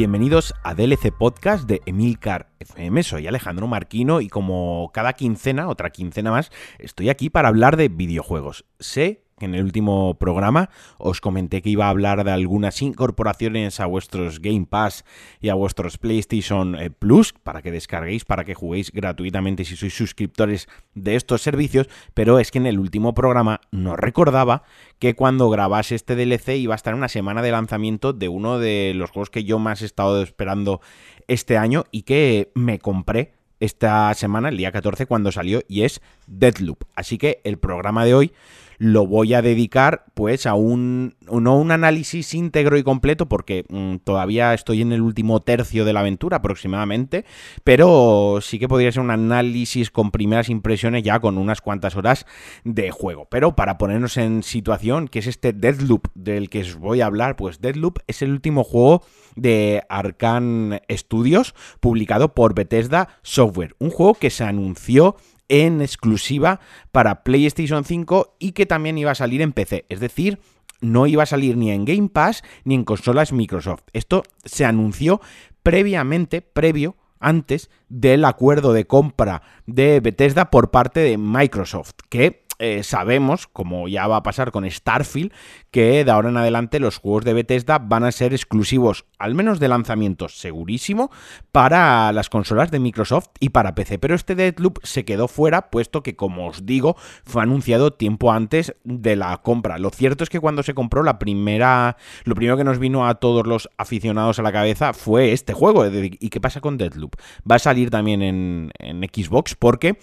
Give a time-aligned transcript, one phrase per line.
[0.00, 3.02] Bienvenidos a DLC Podcast de Emilcar FM.
[3.02, 7.90] Soy Alejandro Marquino y como cada quincena, otra quincena más, estoy aquí para hablar de
[7.90, 8.64] videojuegos.
[8.78, 13.86] Sé en el último programa os comenté que iba a hablar de algunas incorporaciones a
[13.86, 15.04] vuestros Game Pass
[15.40, 19.94] y a vuestros PlayStation eh, Plus para que descarguéis, para que juguéis gratuitamente si sois
[19.94, 24.62] suscriptores de estos servicios, pero es que en el último programa no recordaba
[24.98, 28.92] que cuando grabase este DLC iba a estar una semana de lanzamiento de uno de
[28.94, 30.80] los juegos que yo más he estado esperando
[31.28, 36.00] este año y que me compré esta semana, el día 14, cuando salió, y es
[36.26, 36.84] Deadloop.
[36.96, 38.32] Así que el programa de hoy
[38.80, 43.96] lo voy a dedicar pues a un, no un análisis íntegro y completo porque mm,
[43.96, 47.26] todavía estoy en el último tercio de la aventura aproximadamente,
[47.62, 52.24] pero sí que podría ser un análisis con primeras impresiones ya con unas cuantas horas
[52.64, 53.28] de juego.
[53.30, 57.36] Pero para ponernos en situación, que es este Deadloop del que os voy a hablar,
[57.36, 59.02] pues Deadloop es el último juego
[59.36, 65.16] de Arkane Studios publicado por Bethesda Software, un juego que se anunció
[65.50, 66.60] en exclusiva
[66.92, 69.84] para PlayStation 5 y que también iba a salir en PC.
[69.90, 70.38] Es decir,
[70.80, 73.82] no iba a salir ni en Game Pass ni en consolas Microsoft.
[73.92, 75.20] Esto se anunció
[75.62, 82.82] previamente, previo antes del acuerdo de compra de Bethesda por parte de Microsoft, que eh,
[82.82, 85.32] sabemos, como ya va a pasar con Starfield,
[85.70, 89.60] que de ahora en adelante los juegos de Bethesda van a ser exclusivos, al menos
[89.60, 91.10] de lanzamiento segurísimo,
[91.52, 93.98] para las consolas de Microsoft y para PC.
[93.98, 98.76] Pero este Deadloop se quedó fuera, puesto que, como os digo, fue anunciado tiempo antes
[98.84, 99.78] de la compra.
[99.78, 103.14] Lo cierto es que cuando se compró la primera, lo primero que nos vino a
[103.14, 105.86] todos los aficionados a la cabeza fue este juego.
[105.86, 107.16] ¿Y qué pasa con Deadloop?
[107.50, 109.96] Va a salir también en, en Xbox porque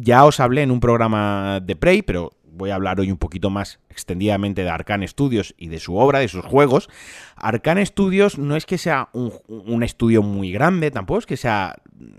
[0.00, 3.48] ya os hablé en un programa de Prey, pero voy a hablar hoy un poquito
[3.48, 6.90] más extendidamente de Arkane Studios y de su obra, de sus juegos.
[7.36, 11.76] Arkane Studios no es que sea un, estudio muy grande, tampoco es que sea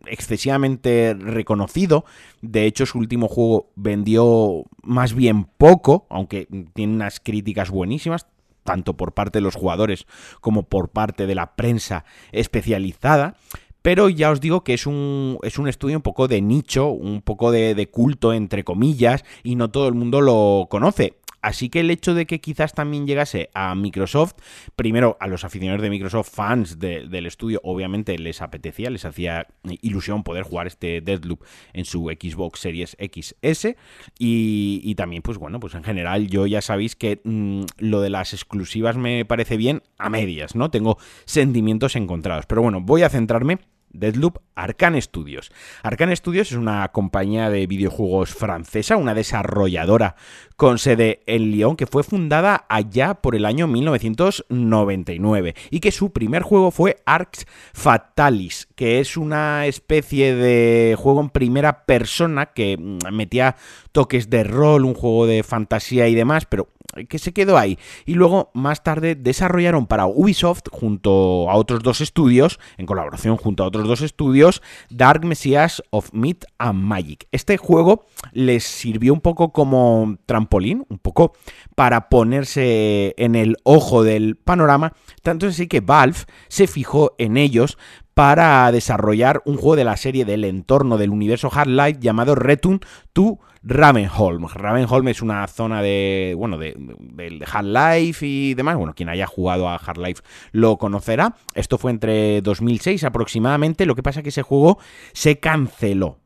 [0.07, 2.05] excesivamente reconocido.
[2.41, 8.25] De hecho, su último juego vendió más bien poco, aunque tiene unas críticas buenísimas
[8.63, 10.05] tanto por parte de los jugadores
[10.41, 13.35] como por parte de la prensa especializada.
[13.81, 17.21] Pero ya os digo que es un, es un estudio un poco de nicho, un
[17.21, 21.13] poco de, de culto, entre comillas, y no todo el mundo lo conoce.
[21.41, 24.33] Así que el hecho de que quizás también llegase a Microsoft,
[24.75, 29.47] primero a los aficionados de Microsoft, fans del estudio, obviamente les apetecía, les hacía
[29.81, 33.75] ilusión poder jugar este Deadloop en su Xbox Series XS.
[34.17, 38.09] Y, y también, pues bueno, pues en general yo ya sabéis que mm, lo de
[38.09, 40.69] las exclusivas me parece bien a medias, ¿no?
[40.71, 42.45] Tengo sentimientos encontrados.
[42.45, 43.59] Pero bueno, voy a centrarme
[43.91, 45.51] Deadloop, Arkane Studios.
[45.83, 50.15] Arkane Studios es una compañía de videojuegos francesa, una desarrolladora
[50.55, 56.11] con sede en Lyon, que fue fundada allá por el año 1999 y que su
[56.11, 62.77] primer juego fue Arx Fatalis, que es una especie de juego en primera persona que
[62.77, 63.55] mm, metía
[63.91, 66.67] toques de rol, un juego de fantasía y demás, pero
[67.07, 67.77] que se quedó ahí.
[68.05, 73.63] Y luego, más tarde, desarrollaron para Ubisoft, junto a otros dos estudios, en colaboración junto
[73.63, 77.27] a otros dos estudios, Dark Messiah of Myth and Magic.
[77.31, 81.33] Este juego les sirvió un poco como trampolín, un poco
[81.75, 87.77] para ponerse en el ojo del panorama, tanto así que Valve se fijó en ellos
[88.13, 92.81] para desarrollar un juego de la serie del entorno del universo Half-Life llamado Return
[93.13, 94.47] to Ravenholm.
[94.47, 98.77] Ravenholm es una zona de, bueno, de, de, Half-Life y demás.
[98.77, 100.21] Bueno, quien haya jugado a Half-Life
[100.51, 101.35] lo conocerá.
[101.55, 103.85] Esto fue entre 2006 aproximadamente.
[103.85, 104.79] Lo que pasa es que ese juego
[105.13, 106.19] se canceló.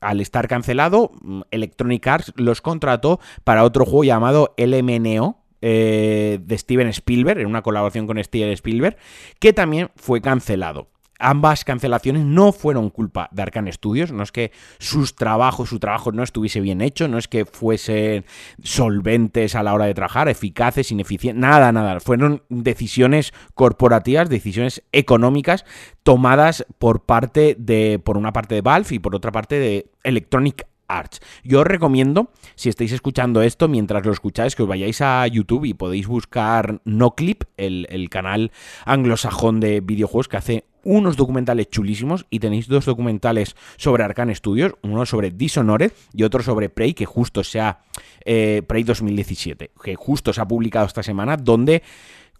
[0.00, 1.12] Al estar cancelado,
[1.52, 7.62] Electronic Arts los contrató para otro juego llamado LMNO, eh, de Steven Spielberg, en una
[7.62, 8.96] colaboración con Steven Spielberg,
[9.38, 10.91] que también fue cancelado
[11.22, 16.12] ambas cancelaciones no fueron culpa de Arkane Studios, no es que sus trabajos, su trabajo
[16.12, 18.24] no estuviese bien hecho, no es que fuesen
[18.62, 25.64] solventes a la hora de trabajar, eficaces, ineficientes, nada, nada, fueron decisiones corporativas, decisiones económicas
[26.02, 30.66] tomadas por parte de por una parte de Valve y por otra parte de Electronic
[30.88, 31.20] Arts.
[31.42, 35.64] Yo os recomiendo, si estáis escuchando esto, mientras lo escucháis, que os vayáis a YouTube
[35.64, 38.52] y podéis buscar NoClip, el, el canal
[38.84, 44.74] anglosajón de videojuegos que hace unos documentales chulísimos y tenéis dos documentales sobre Arkane Studios,
[44.82, 47.80] uno sobre Dishonored y otro sobre Prey, que justo se ha...
[48.24, 51.82] Eh, Prey 2017, que justo se ha publicado esta semana, donde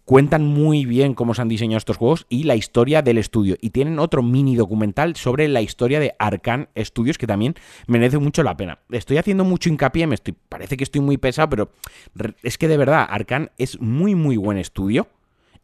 [0.05, 3.57] cuentan muy bien cómo se han diseñado estos juegos y la historia del estudio.
[3.61, 7.55] Y tienen otro mini documental sobre la historia de Arkane Studios que también
[7.87, 8.79] merece mucho la pena.
[8.89, 11.71] Estoy haciendo mucho hincapié, me estoy, parece que estoy muy pesado, pero
[12.43, 15.07] es que de verdad Arkane es muy muy buen estudio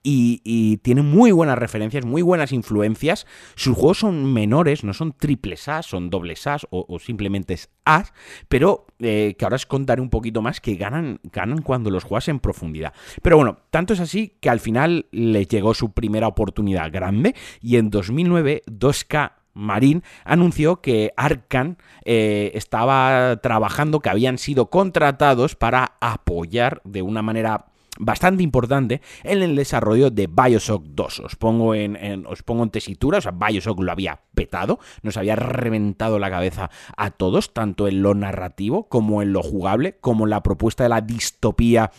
[0.03, 3.27] y, tiene muy buenas referencias, muy buenas influencias.
[3.55, 8.05] Sus juegos son menores, no son triples A, son dobles A o, simplemente es A,
[8.47, 12.27] pero eh, que ahora os contaré un poquito más que ganan, ganan cuando los juegas
[12.29, 12.93] en profundidad.
[13.21, 17.77] Pero bueno, tanto es así que al final les llegó su primera oportunidad grande y
[17.77, 25.97] en 2009 2K Marín anunció que Arcan eh, estaba trabajando, que habían sido contratados para
[25.99, 27.65] apoyar de una manera
[27.99, 31.19] bastante importante en el desarrollo de Bioshock 2.
[31.19, 35.35] Os pongo en, os pongo en tesitura, o sea, Bioshock lo había petado, nos había
[35.35, 40.41] reventado la cabeza a todos, tanto en lo narrativo como en lo jugable, como la
[40.43, 41.91] propuesta de la distopía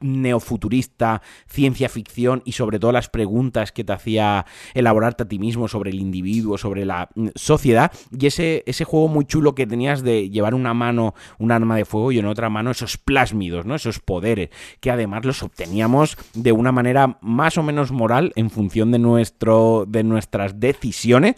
[0.00, 4.44] neofuturista, ciencia ficción y sobre todo las preguntas que te hacía
[4.74, 7.90] elaborarte a ti mismo sobre el individuo, sobre la mm, sociedad.
[8.10, 11.86] Y ese, ese juego muy chulo que tenías de llevar una mano un arma de
[11.86, 14.50] fuego y en otra mano esos plásmidos, esos poderes
[14.80, 19.84] que además los obteníamos de una manera más o menos moral en función de, nuestro,
[19.88, 21.36] de nuestras decisiones,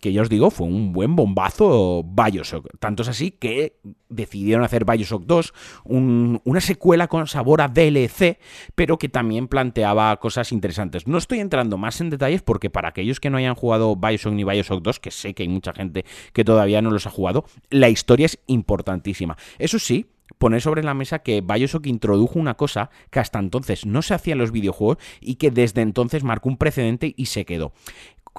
[0.00, 2.68] que ya os digo, fue un buen bombazo Bioshock.
[2.78, 3.78] Tanto es así que
[4.08, 5.54] decidieron hacer Bioshock 2,
[5.84, 8.38] una secuela con sabor a DLC,
[8.74, 11.06] pero que también planteaba cosas interesantes.
[11.06, 14.44] No estoy entrando más en detalles porque para aquellos que no hayan jugado Bioshock ni
[14.44, 17.88] Bioshock 2, que sé que hay mucha gente que todavía no los ha jugado, la
[17.88, 19.36] historia es importantísima.
[19.58, 20.06] Eso sí,
[20.38, 24.32] poner sobre la mesa que Bioshock introdujo una cosa que hasta entonces no se hacía
[24.32, 27.72] en los videojuegos y que desde entonces marcó un precedente y se quedó.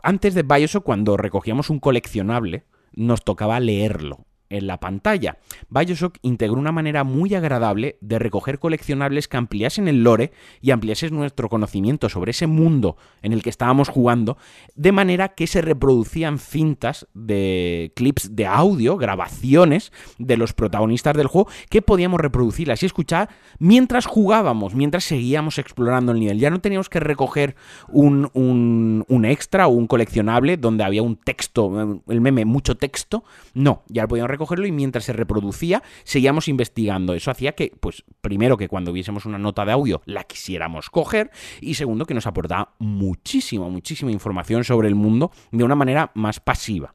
[0.02, 5.38] Antes de Bioshock, cuando recogíamos un coleccionable, nos tocaba leerlo en la pantalla.
[5.70, 11.14] Bioshock integró una manera muy agradable de recoger coleccionables que ampliasen el lore y ampliasen
[11.14, 14.38] nuestro conocimiento sobre ese mundo en el que estábamos jugando,
[14.76, 21.28] de manera que se reproducían cintas de clips de audio, grabaciones de los protagonistas del
[21.28, 26.40] juego, que podíamos reproducirlas y escuchar mientras jugábamos, mientras seguíamos explorando el nivel.
[26.40, 27.56] Ya no teníamos que recoger
[27.90, 33.24] un, un, un extra o un coleccionable donde había un texto, el meme, mucho texto.
[33.56, 37.14] No, ya lo podíamos recoger cogerlo y mientras se reproducía seguíamos investigando.
[37.14, 41.32] Eso hacía que, pues, primero que cuando viésemos una nota de audio la quisiéramos coger
[41.62, 46.40] y segundo que nos aportaba muchísima, muchísima información sobre el mundo de una manera más
[46.40, 46.94] pasiva.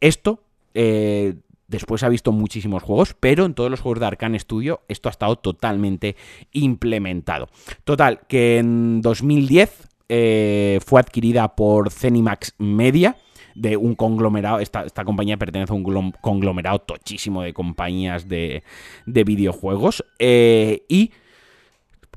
[0.00, 0.40] Esto...
[0.76, 1.36] Eh,
[1.68, 5.10] después ha visto muchísimos juegos, pero en todos los juegos de Arcane Studio esto ha
[5.10, 6.16] estado totalmente
[6.52, 7.48] implementado.
[7.84, 13.16] Total, que en 2010 eh, fue adquirida por Zenimax Media
[13.54, 14.60] de un conglomerado.
[14.60, 18.62] Esta, esta compañía pertenece a un conglomerado tochísimo de compañías de,
[19.06, 20.04] de videojuegos.
[20.18, 21.12] Eh, y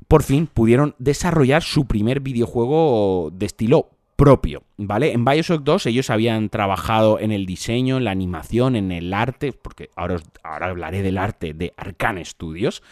[0.08, 5.12] por fin pudieron desarrollar su primer videojuego de estilo propio, ¿vale?
[5.12, 9.52] En Bioshock 2 ellos habían trabajado en el diseño, en la animación, en el arte,
[9.52, 12.82] porque ahora, ahora hablaré del arte de Arcane Studios,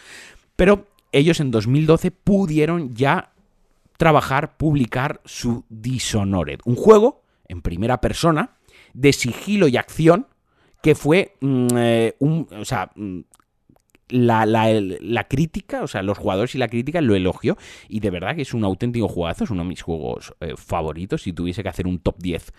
[0.55, 3.33] pero ellos en 2012 pudieron ya
[3.97, 8.57] trabajar, publicar su Dishonored, un juego en primera persona,
[8.93, 10.27] de sigilo y acción,
[10.81, 13.19] que fue mm, eh, un, o sea, mm,
[14.09, 17.57] la, la, crítica, o sea, los jugadores y la crítica lo elogió
[17.89, 21.23] y de verdad que es un auténtico jugazo, es uno de mis juegos eh, favoritos.
[21.23, 22.53] Si tuviese que hacer un top 10,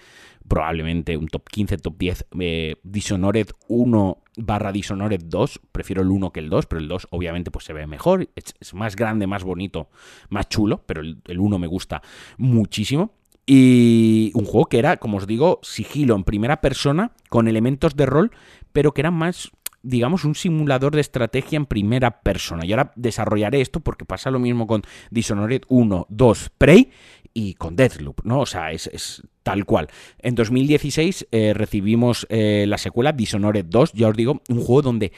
[0.46, 6.32] probablemente un top 15, top 10, eh, Dishonored 1 barra Dishonored 2, prefiero el 1
[6.32, 9.42] que el 2, pero el 2 obviamente pues se ve mejor, es, más grande, más
[9.42, 9.88] bonito,
[10.28, 12.02] más chulo, pero el, el 1 me gusta
[12.36, 13.17] muchísimo.
[13.50, 18.04] Y un juego que era, como os digo, sigilo en primera persona, con elementos de
[18.04, 18.30] rol,
[18.74, 19.50] pero que era más,
[19.82, 22.66] digamos, un simulador de estrategia en primera persona.
[22.66, 26.90] Y ahora desarrollaré esto porque pasa lo mismo con Dishonored 1, 2, Prey
[27.32, 28.40] y con Deathloop, ¿no?
[28.40, 29.88] O sea, es, tal cual.
[30.18, 35.12] En 2016 eh, recibimos eh, la secuela Dishonored 2, ya os digo, un juego donde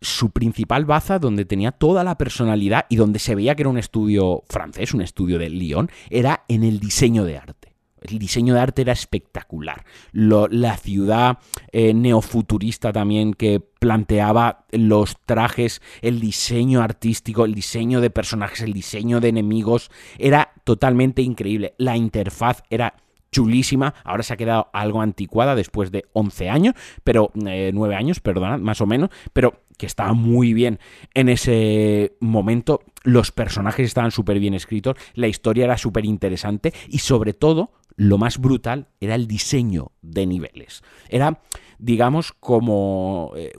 [0.00, 3.78] su principal baza, donde tenía toda la personalidad y donde se veía que era un
[3.78, 7.70] estudio francés, un estudio de Lyon, era en el diseño de arte.
[8.00, 9.84] El diseño de arte era espectacular.
[10.12, 11.38] la ciudad
[11.70, 18.72] eh, neofuturista también que planteaba los trajes, el diseño artístico, el diseño de personajes, el
[18.72, 21.74] diseño de enemigos, era totalmente increíble.
[21.76, 22.94] La interfaz era
[23.32, 23.94] chulísima.
[24.04, 28.58] Ahora se ha quedado algo anticuada después de 11 años, pero 9 eh, años, perdonad,
[28.58, 30.78] más o menos, pero que estaba muy bien
[31.14, 32.82] en ese momento.
[33.02, 38.18] Los personajes estaban súper bien escritos, la historia era súper interesante y sobre todo lo
[38.18, 40.82] más brutal era el diseño de niveles.
[41.08, 41.40] Era,
[41.78, 43.52] digamos, como eh,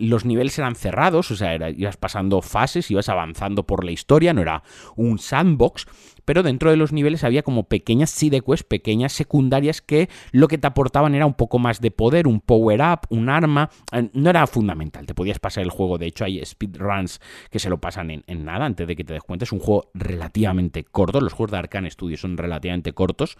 [0.00, 4.42] los niveles eran cerrados, o sea, ibas pasando fases, ibas avanzando por la historia, no
[4.42, 4.62] era
[4.96, 5.86] un sandbox,
[6.24, 10.58] pero dentro de los niveles había como pequeñas side quests, pequeñas secundarias que lo que
[10.58, 14.30] te aportaban era un poco más de poder, un power up, un arma, eh, no
[14.30, 18.10] era fundamental, te podías pasar el juego, de hecho hay speedruns que se lo pasan
[18.10, 21.52] en, nada antes de que te des cuenta, es un juego relativamente corto, los juegos
[21.52, 23.36] de Arcane Studios son relativamente cortos,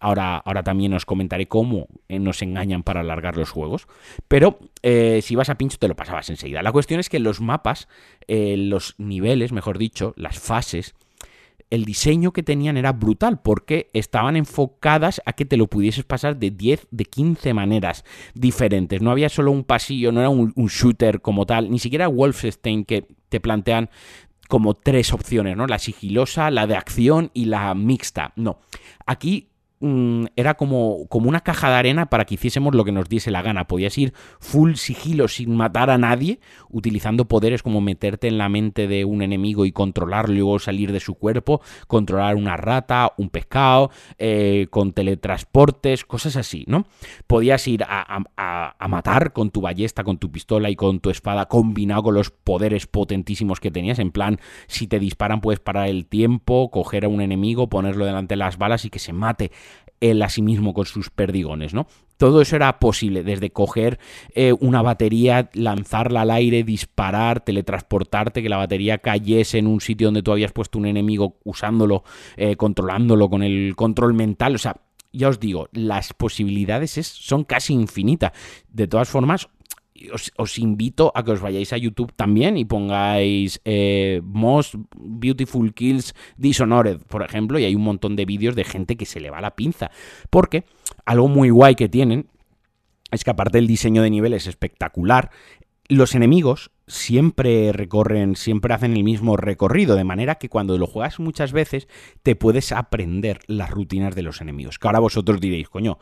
[0.00, 3.86] ahora, ahora también os comentaré cómo nos engañan para alargar los juegos,
[4.28, 6.62] pero eh, si vas a pincho te lo pasabas enseguida.
[6.62, 7.88] La cuestión es que los mapas,
[8.28, 10.94] los niveles, mejor dicho, las fases,
[11.70, 16.36] el diseño que tenían era brutal porque estaban enfocadas a que te lo pudieses pasar
[16.36, 18.04] de 10, de 15 maneras
[18.34, 19.02] diferentes.
[19.02, 23.06] No había solo un pasillo, no era un, shooter como tal, ni siquiera Wolfenstein que
[23.28, 23.90] te plantean
[24.48, 25.66] como tres opciones, ¿no?
[25.66, 28.32] La sigilosa, la de acción y la mixta.
[28.36, 28.60] No.
[29.04, 29.48] Aquí
[29.80, 33.30] Mm, era como, como una caja de arena para que hiciésemos lo que nos diese
[33.30, 33.68] la gana.
[33.68, 38.88] Podías ir full sigilo sin matar a nadie, utilizando poderes como meterte en la mente
[38.88, 43.90] de un enemigo y controlarlo luego salir de su cuerpo, controlar una rata, un pescado,
[44.18, 46.86] eh, con teletransportes, cosas así, ¿no?
[47.26, 51.46] Podías ir a, a, matar con tu ballesta, con tu pistola y con tu espada
[51.46, 53.98] combinado con los poderes potentísimos que tenías.
[53.98, 58.32] En plan, si te disparan puedes parar el tiempo, coger a un enemigo, ponerlo delante
[58.32, 59.50] de las balas y que se mate
[60.00, 61.86] él a sí mismo con sus perdigones, ¿no?
[62.16, 64.00] Todo eso era posible, desde coger
[64.34, 70.08] eh, una batería, lanzarla al aire, disparar, teletransportarte, que la batería cayese en un sitio
[70.08, 72.02] donde tú habías puesto un enemigo usándolo,
[72.36, 74.76] eh, controlándolo con el control mental, o sea,
[75.12, 78.32] ya os digo, las posibilidades son casi infinitas.
[78.68, 79.48] De todas formas,
[80.12, 86.14] os, invito a que os vayáis a YouTube también y pongáis eh, Most Beautiful Kills
[86.36, 89.40] Dishonored, por ejemplo, y hay un montón de vídeos de gente que se le va
[89.40, 89.90] la pinza.
[90.30, 90.64] Porque
[91.04, 92.28] algo muy guay que tienen
[93.10, 95.30] es que aparte del diseño de nivel es espectacular,
[95.88, 101.20] los enemigos siempre recorren, siempre hacen el mismo recorrido, de manera que cuando lo juegas
[101.20, 101.88] muchas veces
[102.22, 104.78] te puedes aprender las rutinas de los enemigos.
[104.78, 105.98] Que ahora vosotros diréis, coño,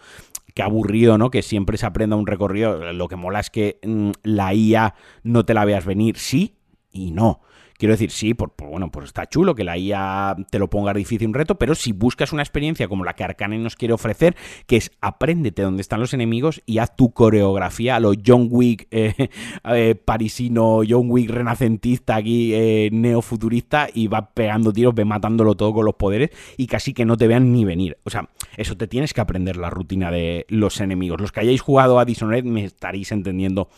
[0.55, 1.31] qué aburrido, ¿no?
[1.31, 2.93] Que siempre se aprenda un recorrido.
[2.93, 6.57] Lo que mola es que mm, la IA no te la veas venir, sí
[6.91, 7.41] y no.
[7.79, 11.29] Quiero decir, sí, por, bueno, pues está chulo que la IA te lo ponga difícil
[11.29, 14.77] un reto, pero si buscas una experiencia como la que Arcane nos quiere ofrecer, que
[14.77, 19.29] es apréndete dónde están los enemigos y haz tu coreografía a lo John Wick eh,
[19.65, 25.75] eh, parisino, John Wick renacentista aquí, eh, neofuturista, y va pegando tiros, ve matándolo todo
[25.75, 27.99] con los poderes y casi que no te vean ni venir.
[28.05, 31.21] O sea, eso te tienes que aprender la rutina de los enemigos.
[31.21, 33.69] Los que hayáis jugado a Dishonored me estaréis entendiendo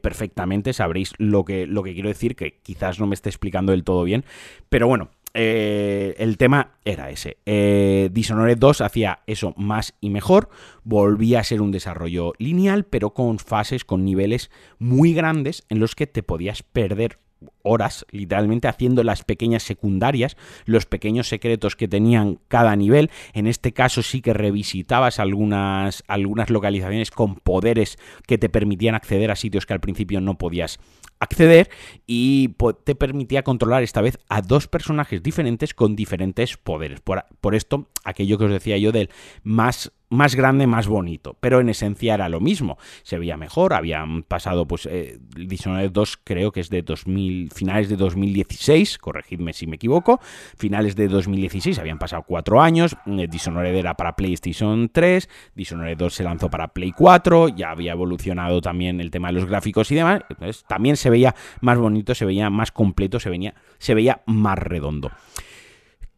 [0.00, 4.04] perfectamente, sabréis lo que, lo que quiero decir, que quizás no me explicando del todo
[4.04, 4.24] bien.
[4.68, 7.36] Pero bueno, eh, el tema era ese.
[7.44, 10.48] Eh, Dishonored 2 hacía eso más y mejor,
[10.82, 15.94] volvía a ser un desarrollo lineal, pero con fases, con niveles muy grandes en los
[15.94, 17.18] que te podías perder
[17.62, 23.10] horas literalmente haciendo las pequeñas secundarias, los pequeños secretos que tenían cada nivel.
[23.34, 29.30] En este caso sí que revisitabas algunas, algunas localizaciones con poderes que te permitían acceder
[29.30, 30.78] a sitios que al principio no podías
[31.26, 31.68] acceder
[32.06, 32.54] y
[32.84, 37.00] te permitía controlar esta vez a dos personajes diferentes con diferentes poderes.
[37.00, 39.10] Por, por esto, aquello que os decía yo del
[39.42, 42.78] más más grande, más bonito, pero en esencia era lo mismo.
[43.02, 47.88] Se veía mejor, habían pasado, pues, eh, Dishonored 2 creo que es de 2000, finales
[47.88, 50.20] de 2016, corregidme si me equivoco,
[50.56, 56.14] finales de 2016, habían pasado cuatro años, eh, Dishonored era para PlayStation 3, Dishonored 2
[56.14, 59.96] se lanzó para Play 4, ya había evolucionado también el tema de los gráficos y
[59.96, 64.22] demás, entonces también se veía más bonito, se veía más completo, se veía, se veía
[64.26, 65.10] más redondo.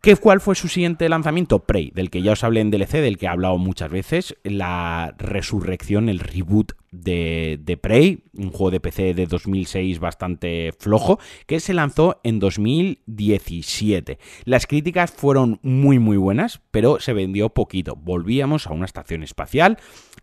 [0.00, 1.58] ¿Qué, ¿Cuál fue su siguiente lanzamiento?
[1.58, 5.16] Prey, del que ya os hablé en DLC, del que he hablado muchas veces, la
[5.18, 11.58] resurrección, el reboot de, de, Prey, un juego de PC de 2006 bastante flojo, que
[11.58, 14.18] se lanzó en 2017.
[14.44, 17.96] Las críticas fueron muy muy buenas, pero se vendió poquito.
[17.96, 19.78] Volvíamos a una estación espacial.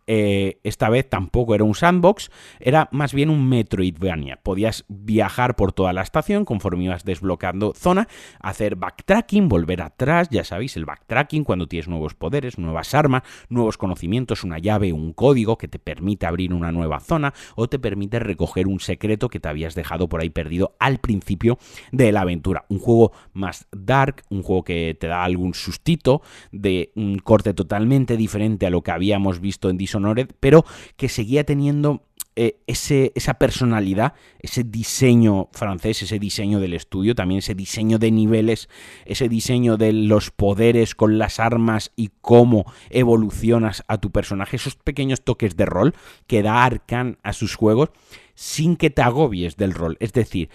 [0.07, 4.39] Eh, esta vez tampoco era un sandbox, era más bien un Metroidvania.
[4.43, 8.07] Podías viajar por toda la estación conforme ibas desbloqueando zona,
[8.39, 13.77] hacer backtracking, volver atrás, ya sabéis, el backtracking cuando tienes nuevos poderes, nuevas armas, nuevos
[13.77, 18.19] conocimientos, una llave, un código que te permite abrir una nueva zona o te permite
[18.19, 21.57] recoger un secreto que te habías dejado por ahí perdido al principio
[21.91, 22.65] de la aventura.
[22.69, 26.21] Un juego más dark, un juego que te da algún sustito
[26.51, 29.94] de un corte totalmente diferente a lo que habíamos visto en Dishonored,
[30.39, 30.65] pero
[30.97, 32.03] que seguía teniendo
[32.37, 38.11] eh, ese, esa personalidad, ese diseño francés, ese diseño del estudio, también ese diseño de
[38.11, 38.67] niveles,
[39.05, 44.75] ese diseño de los poderes con las armas y cómo evolucionas a tu personaje, esos
[44.75, 45.95] pequeños toques de rol
[46.27, 47.91] que da Arcan a sus juegos
[48.33, 49.95] sin que te agobies del rol.
[50.01, 50.49] Es decir,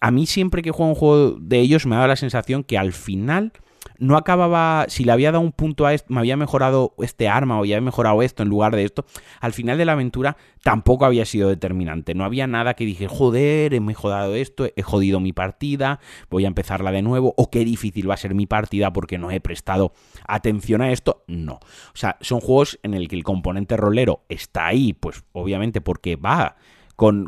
[0.00, 2.94] a mí siempre que juego un juego de ellos me dado la sensación que al
[2.94, 3.52] final
[3.98, 7.58] no acababa, si le había dado un punto a esto, me había mejorado este arma
[7.58, 9.04] o ya había mejorado esto en lugar de esto,
[9.40, 12.14] al final de la aventura tampoco había sido determinante.
[12.14, 16.48] No había nada que dije, joder, he mejorado esto, he jodido mi partida, voy a
[16.48, 19.92] empezarla de nuevo, o qué difícil va a ser mi partida porque no he prestado
[20.26, 21.24] atención a esto.
[21.26, 21.54] No.
[21.54, 26.16] O sea, son juegos en el que el componente rolero está ahí, pues obviamente porque
[26.16, 26.56] va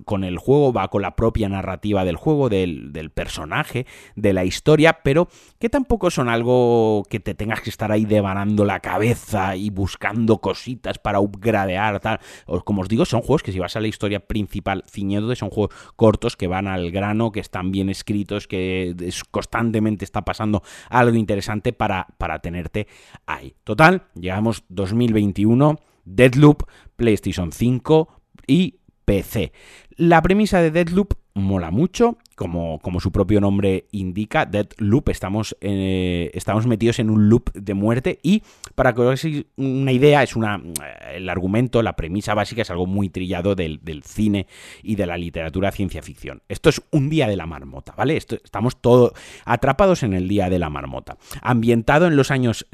[0.04, 5.00] con, el juego, va con la propia narrativa del juego, del, personaje, de la historia,
[5.02, 5.26] pero
[5.59, 10.38] que tampoco son algo que te tengas que estar ahí devanando la cabeza y buscando
[10.38, 12.21] cositas para upgradear, tal.
[12.64, 15.75] como os digo, son juegos que si vas a la historia principal ciñéndote, son juegos
[15.97, 18.95] cortos que van al grano, que están bien escritos, que
[19.33, 22.87] constantemente está pasando algo interesante para, para tenerte
[23.26, 23.57] ahí.
[23.64, 26.62] Total, llegamos 2021, Deadloop,
[26.95, 29.53] PlayStation 5 y PC.
[29.97, 35.57] La premisa de Deadloop mola mucho, como, como su propio nombre indica, Dead Loop, estamos,
[35.61, 38.43] eh, estamos metidos en un loop de muerte y
[38.77, 42.71] para que os hagáis una idea, es una, eh, el argumento, la premisa básica es
[42.71, 44.47] algo muy trillado del, cine
[44.83, 46.43] y de la literatura ciencia ficción.
[46.49, 48.17] Esto es un día de la marmota, ¿vale?
[48.17, 49.13] Estamos todos
[49.45, 51.17] atrapados en el día de la marmota.
[51.43, 52.67] Ambientado en los años,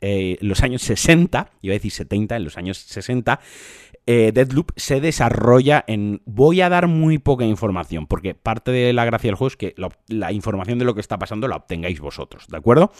[0.00, 3.40] eh, los años 60, iba a decir 70, en los años 60,
[4.06, 6.22] Deadloop se desarrolla en...
[6.26, 9.74] Voy a dar muy poca información, porque parte de la gracia del juego es que
[10.08, 12.92] la, información de lo que está pasando la obtengáis vosotros, ¿de acuerdo?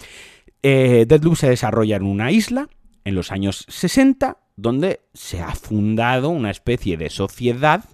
[0.62, 2.68] Eh, Deadloop se desarrolla en una isla
[3.04, 7.84] en los años 60, donde se ha fundado una especie de sociedad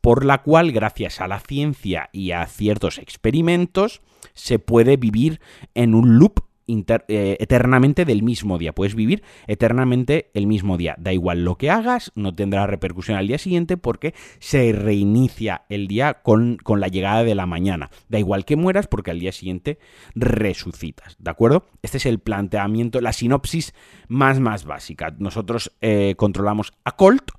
[0.00, 4.02] por la cual, gracias a la ciencia y a ciertos experimentos,
[4.34, 5.40] se puede vivir
[5.74, 8.74] en un loop eh, eternamente del mismo día.
[8.74, 10.94] Puedes vivir eternamente el mismo día.
[10.98, 15.88] Da igual lo que hagas, no tendrá repercusión al día siguiente porque se reinicia el
[15.88, 17.90] día con, con la llegada de la mañana.
[18.08, 19.78] Da igual que mueras porque al día siguiente
[20.14, 21.16] resucitas.
[21.18, 21.66] ¿De acuerdo?
[21.82, 23.74] Este es el planteamiento, la sinopsis
[24.08, 25.14] más, más básica.
[25.18, 27.30] Nosotros eh, controlamos a Colt,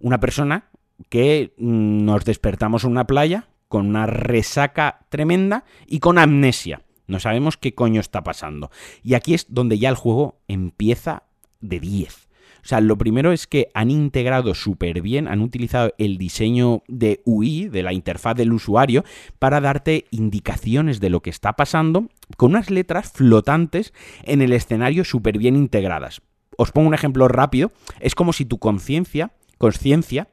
[0.00, 0.70] una persona
[1.08, 6.82] que mm, nos despertamos en una playa con una resaca tremenda y con amnesia.
[7.08, 8.70] No sabemos qué coño está pasando.
[9.02, 11.24] Y aquí es donde ya el juego empieza
[11.60, 12.28] de 10.
[12.62, 17.22] O sea, lo primero es que han integrado súper bien, han utilizado el diseño de
[17.24, 19.04] UI, de la interfaz del usuario,
[19.38, 23.94] para darte indicaciones de lo que está pasando con unas letras flotantes
[24.24, 26.20] en el escenario súper bien integradas.
[26.56, 27.72] Os pongo un ejemplo rápido.
[28.00, 30.28] Es como si tu conciencia, conciencia,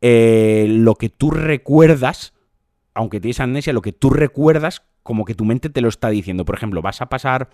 [0.00, 2.32] eh, lo que tú recuerdas,
[2.94, 6.44] aunque tienes amnesia, lo que tú recuerdas como que tu mente te lo está diciendo.
[6.44, 7.48] Por ejemplo, vas a pasar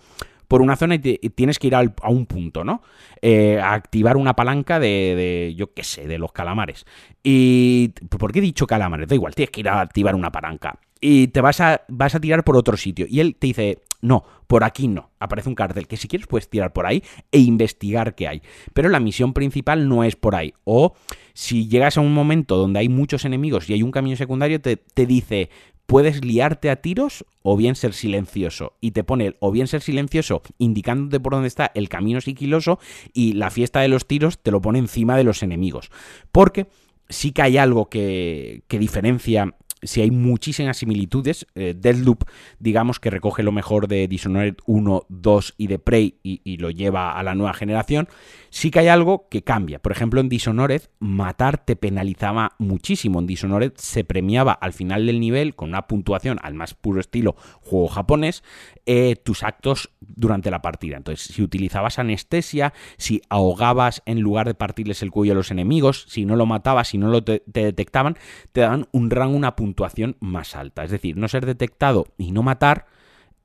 [0.49, 2.81] por una zona y, tienes que ir a un punto, ¿no?
[3.21, 6.85] Eh, a activar una palanca de, yo qué sé, de los calamares.
[7.23, 7.93] Y...
[8.09, 9.07] ¿Por qué he dicho calamares?
[9.07, 10.77] Da igual, tienes que ir a activar una palanca.
[10.99, 13.05] Y te vas a, vas a tirar por otro sitio.
[13.09, 15.11] Y él te dice, no, por aquí no.
[15.19, 18.41] Aparece un cartel que si quieres puedes tirar por ahí e investigar qué hay.
[18.73, 20.53] Pero la misión principal no es por ahí.
[20.65, 20.93] O
[21.33, 24.75] si llegas a un momento donde hay muchos enemigos y hay un camino secundario, te,
[24.75, 25.49] te dice,
[25.85, 28.73] puedes liarte a tiros o bien ser silencioso.
[28.81, 32.79] Y te pone o bien ser silencioso indicándote por dónde está el camino sigiloso
[33.13, 35.91] y la fiesta de los tiros te lo pone encima de los enemigos.
[36.31, 36.67] Porque
[37.09, 41.47] sí que hay algo que, que diferencia si hay muchísimas similitudes.
[41.55, 42.23] Eh, Deadloop,
[42.59, 46.69] digamos que recoge lo mejor de Dishonored 1, 2 y de Prey y, y, lo
[46.69, 48.07] lleva a la nueva generación
[48.55, 49.79] sí que hay algo que cambia.
[49.79, 53.19] Por ejemplo, en Dishonored, matar te penalizaba muchísimo.
[53.19, 57.35] En Dishonored se premiaba al final del nivel con una puntuación al más puro estilo
[57.59, 58.43] juego japonés
[58.85, 60.95] eh, tus actos durante la partida.
[60.95, 66.05] Entonces, si utilizabas anestesia, si ahogabas en lugar de partirles el cuello a los enemigos,
[66.07, 68.17] si no lo matabas, si no lo te detectaban,
[68.53, 69.74] te daban un rango, una puntuación
[70.19, 70.83] más alta.
[70.83, 72.85] Es decir, no ser detectado y no matar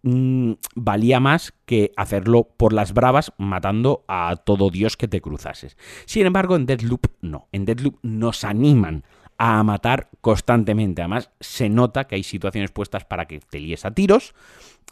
[0.03, 5.77] Mm, valía más que hacerlo por las bravas matando a todo Dios que te cruzases.
[6.07, 7.49] Sin embargo, en Deadloop no.
[7.53, 9.05] En Deadloop nos animan
[9.43, 11.01] a matar constantemente.
[11.01, 14.35] Además, se nota que hay situaciones puestas para que te líes a tiros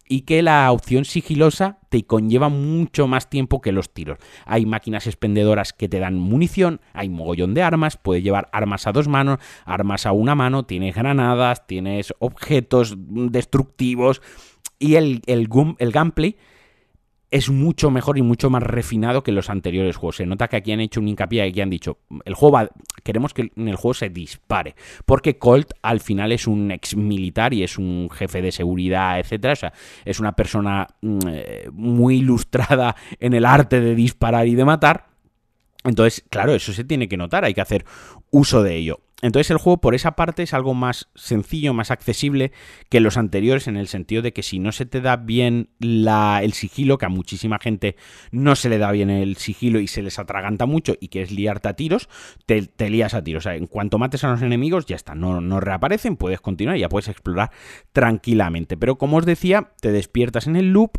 [0.08, 4.16] y que la opción sigilosa te conlleva mucho más tiempo que los tiros.
[4.46, 8.92] Hay máquinas expendedoras que te dan munición, hay mogollón de armas, puedes llevar armas a
[8.92, 14.22] dos manos, armas a una mano, tienes granadas, tienes objetos destructivos
[14.78, 16.38] y el, el, gameplay
[17.30, 20.16] es mucho mejor y mucho más refinado que los anteriores juegos.
[20.16, 22.68] Se nota que aquí han hecho un hincapié y aquí han dicho, el juego va,
[23.02, 27.52] queremos que en el juego se dispare, porque Colt al final es un ex militar
[27.52, 29.72] y es un jefe de seguridad, etcétera, o sea,
[30.04, 35.08] es una persona mm, eh, muy ilustrada en el arte de disparar y de matar.
[35.84, 37.84] Entonces, claro, eso se tiene que notar, hay que hacer
[38.30, 39.00] uso de ello.
[39.20, 42.52] Entonces el juego por esa parte es algo más sencillo, más accesible
[42.88, 46.52] que los anteriores en el sentido de que si no se te da bien el
[46.52, 47.96] sigilo, que a muchísima gente
[48.30, 51.68] no se le da bien el sigilo y se les atraganta mucho y quieres liarte
[51.68, 52.08] a tiros,
[52.46, 53.42] te, te lías a tiros.
[53.42, 56.76] O sea, en cuanto mates a los enemigos ya está, no, no reaparecen, puedes continuar
[56.76, 57.50] y ya puedes explorar
[57.92, 58.76] tranquilamente.
[58.76, 60.92] Pero como os decía, te despiertas en el loop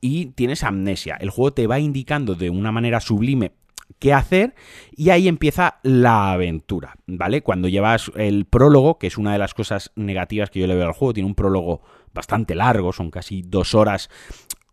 [0.00, 1.16] y tienes amnesia.
[1.20, 3.52] El juego te va indicando de una manera sublime
[3.98, 4.54] qué hacer
[4.92, 7.42] y ahí empieza la aventura, ¿vale?
[7.42, 10.86] Cuando llevas el prólogo, que es una de las cosas negativas que yo le veo
[10.86, 11.82] al juego, tiene un prólogo
[12.14, 14.10] bastante largo, son casi dos horas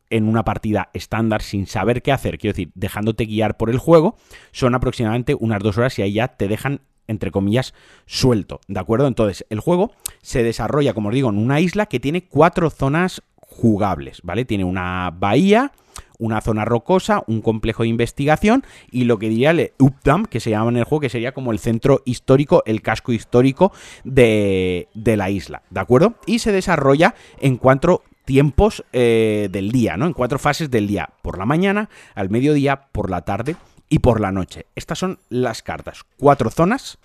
[0.10, 4.16] en una partida estándar sin saber qué hacer, quiero decir, dejándote guiar por el juego,
[4.52, 7.74] son aproximadamente unas dos horas y ahí ya te dejan entre comillas,
[8.06, 9.08] suelto, ¿de acuerdo?
[9.08, 13.24] Entonces, el juego se desarrolla, como os digo, en una isla que tiene cuatro zonas
[13.38, 14.46] jugables, ¿vale?
[14.46, 15.72] Tiene una bahía,
[16.20, 20.50] una zona rocosa, un complejo de investigación y lo que diría el Updam, que se
[20.50, 23.72] llama en el juego, que sería como el centro histórico, el casco histórico
[24.04, 26.16] de, la isla, ¿de acuerdo?
[26.26, 30.06] Y se desarrolla en cuatro tiempos eh, del día, ¿no?
[30.06, 33.56] En cuatro fases del día, por la mañana, al mediodía, por la tarde
[33.90, 34.66] y por la noche.
[34.76, 36.98] Estas son las cartas, cuatro zonas,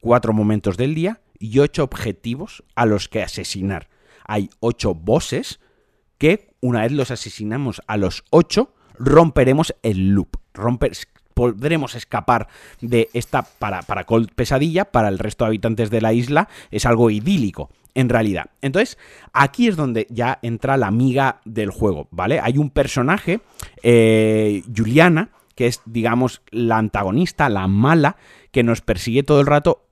[0.00, 3.88] cuatro momentos del día y ocho objetivos a los que asesinar.
[4.26, 5.60] Hay ocho bosses
[6.18, 10.36] que una vez los asesinamos a los 8, romperemos el loop.
[11.34, 12.48] Podremos escapar
[12.80, 16.86] de esta para, para Cold Pesadilla, para el resto de habitantes de la isla, es
[16.86, 17.70] algo idílico.
[17.94, 18.50] En realidad.
[18.60, 18.98] Entonces,
[19.32, 22.40] aquí es donde ya entra la amiga del juego, ¿vale?
[22.40, 23.40] Hay un personaje,
[23.82, 28.16] eh, Juliana, que es, digamos, la antagonista, la mala,
[28.50, 29.86] que nos persigue todo el rato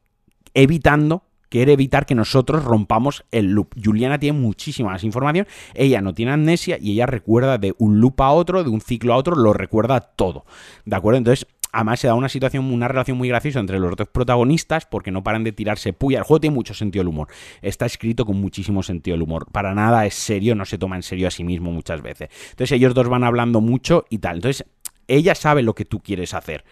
[0.52, 1.22] evitando
[1.54, 3.76] quiere evitar que nosotros rompamos el loop.
[3.80, 8.20] Juliana tiene muchísima más información, ella no tiene amnesia y ella recuerda de un loop
[8.22, 10.46] a otro, de un ciclo a otro, lo recuerda todo.
[10.84, 11.18] ¿De acuerdo?
[11.18, 15.10] Entonces, Además se da una situación, una relación muy graciosa entre los dos protagonistas porque
[15.10, 16.18] no paran de tirarse puya.
[16.18, 17.26] El juego tiene mucho sentido del humor.
[17.62, 19.46] Está escrito con muchísimo sentido del humor.
[19.50, 22.30] Para nada es serio, no se toma en serio a sí mismo muchas veces.
[22.50, 24.36] Entonces ellos dos van hablando mucho y tal.
[24.36, 24.66] Entonces
[25.08, 26.64] ella sabe lo que tú quieres hacer.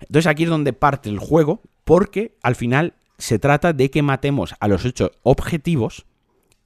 [0.00, 4.54] Entonces aquí es donde parte el juego porque al final se trata de que matemos
[4.60, 6.06] a los ocho objetivos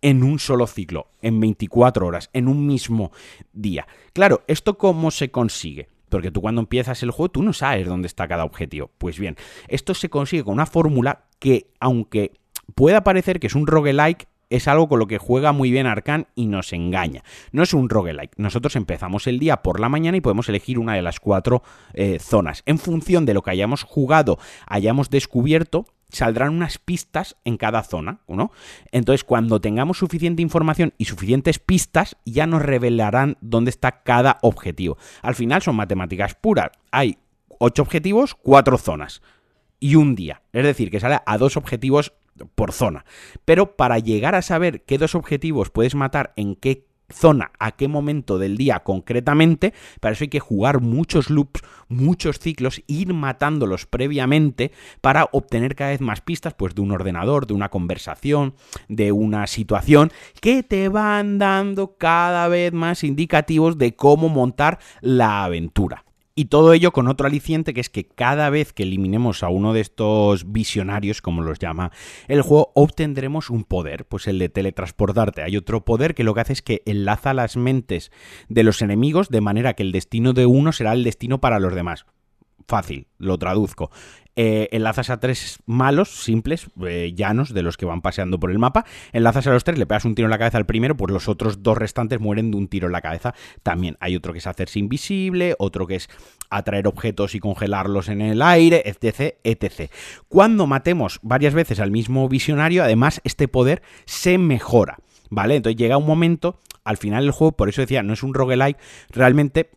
[0.02, 3.12] en un solo ciclo, en 24 horas, en un mismo
[3.52, 3.86] día.
[4.12, 5.88] Claro, ¿esto cómo se consigue?
[6.08, 8.90] Porque tú cuando empiezas el juego, tú no sabes dónde está cada objetivo.
[8.98, 9.36] Pues bien,
[9.68, 12.32] esto se consigue con una fórmula que, aunque
[12.74, 16.26] pueda parecer que es un roguelike, es algo con lo que juega muy bien Arcan
[16.34, 17.22] y nos engaña.
[17.52, 18.34] No es un roguelike.
[18.36, 21.62] Nosotros empezamos el día por la mañana y podemos elegir una de las cuatro
[21.94, 22.62] eh, zonas.
[22.66, 28.20] En función de lo que hayamos jugado, hayamos descubierto, saldrán unas pistas en cada zona,
[28.29, 28.53] ¿no?
[28.92, 34.98] Entonces, cuando tengamos suficiente información y suficientes pistas, ya nos revelarán dónde está cada objetivo.
[35.22, 36.70] Al final son matemáticas puras.
[36.90, 37.18] Hay
[37.59, 39.22] ocho objetivos, cuatro zonas
[39.81, 40.42] y un día.
[40.53, 42.12] Es decir, que sale a dos objetivos
[42.55, 43.05] por zona.
[43.44, 47.88] Pero para llegar a saber qué dos objetivos puedes matar en qué zona, a qué
[47.88, 53.87] momento del día concretamente, para eso hay que jugar muchos loops, muchos ciclos, ir matándolos
[53.87, 58.55] previamente para obtener cada vez más pistas, pues de un ordenador, de una conversación,
[58.88, 65.44] de una situación, que te van dando cada vez más indicativos de cómo montar la
[65.44, 66.05] aventura.
[66.35, 69.75] Y todo ello con otro aliciente que es que cada vez que eliminemos a uno
[69.75, 71.92] de estos visionarios, como los llama
[72.27, 75.42] el juego, obtendremos un poder, pues el de teletransportarte.
[75.42, 78.12] Hay otro poder que lo que hace es que enlaza las mentes
[78.49, 81.75] de los enemigos de manera que el destino de uno será el destino para los
[81.75, 82.07] demás.
[82.66, 83.90] Fácil, lo traduzco.
[84.35, 88.59] Eh, enlazas a tres malos, simples, eh, llanos, de los que van paseando por el
[88.59, 88.87] mapa.
[89.12, 91.29] Enlazas a los tres, le pegas un tiro en la cabeza al primero, pues los
[91.29, 93.35] otros dos restantes mueren de un tiro en la cabeza.
[93.62, 96.09] También hay otro que es hacerse invisible, otro que es
[96.49, 99.90] atraer objetos y congelarlos en el aire, etc, etc.
[100.29, 104.99] Cuando matemos varias veces al mismo visionario, además, este poder se mejora.
[105.29, 105.57] ¿Vale?
[105.57, 108.77] Entonces llega un momento, al final del juego, por eso decía, no es un roguelike,
[109.09, 109.71] realmente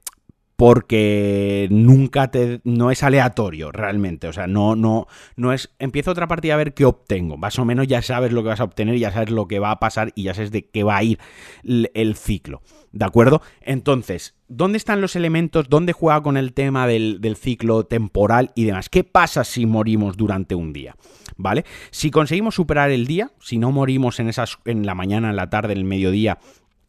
[0.56, 6.28] porque nunca te no es aleatorio realmente, o sea, no no no es empiezo otra
[6.28, 8.98] partida a ver qué obtengo, más o menos ya sabes lo que vas a obtener,
[8.98, 11.20] ya sabes lo que va a pasar y ya sabes de qué va a ir
[11.64, 12.62] el, ciclo,
[12.94, 13.42] ¿de acuerdo?
[13.62, 15.68] Entonces, ¿dónde están los elementos?
[15.70, 18.90] ¿Dónde juega con el tema del, del ciclo temporal y demás?
[18.90, 20.96] ¿Qué pasa si morimos durante un día?
[21.36, 21.66] ¿Vale?
[21.92, 25.50] Si conseguimos superar el día, si no morimos en esas en la mañana, en la
[25.50, 26.40] tarde, en el mediodía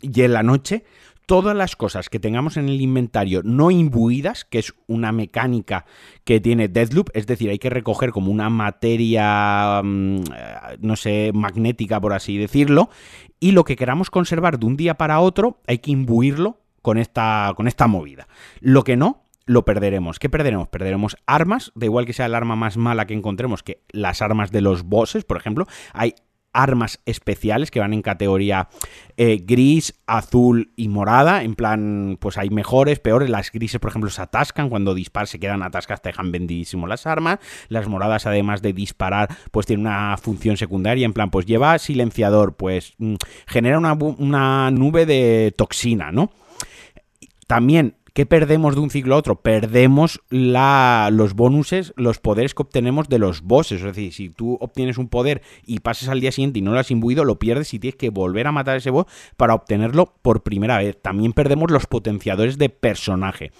[0.00, 0.84] y en la noche,
[1.26, 5.84] todas las cosas que tengamos en el inventario no imbuidas, que es una mecánica
[6.24, 10.20] que tiene Deathloop, es decir, hay que recoger como una materia, mm,
[10.80, 12.88] no sé, magnética, por así decirlo,
[13.40, 17.52] y lo que queramos conservar de un día para otro, hay que imbuirlo con esta,
[17.56, 18.28] con esta movida.
[18.60, 20.18] Lo que no, lo perderemos.
[20.18, 20.68] ¿Qué perderemos?
[20.68, 24.50] Perderemos armas, da igual que sea el arma más mala que encontremos que las armas
[24.50, 25.66] de los bosses, por ejemplo.
[25.92, 26.14] Hay
[26.56, 28.68] armas especiales que van en categoría
[29.16, 31.42] eh, gris, azul y morada.
[31.42, 33.28] En plan, pues hay mejores, peores.
[33.28, 34.68] Las grises, por ejemplo, se atascan.
[34.68, 37.38] Cuando disparas se quedan atascadas, te dejan vendidísimo las armas.
[37.68, 41.04] Las moradas, además de disparar, pues tienen una función secundaria.
[41.04, 43.14] En plan, pues lleva silenciador, pues mm,
[43.46, 46.32] genera una, una nube de toxina, ¿no?
[47.46, 49.42] También ¿Qué perdemos de un ciclo a otro?
[49.42, 53.80] Perdemos los bonuses, los poderes que obtenemos de los bosses.
[53.80, 56.78] Es decir, si tú obtienes un poder y pasas al día siguiente y no lo
[56.78, 59.04] has imbuido, lo pierdes y tienes que volver a matar ese boss
[59.36, 60.96] para obtenerlo por primera vez.
[61.02, 63.52] También perdemos los potenciadores de personaje.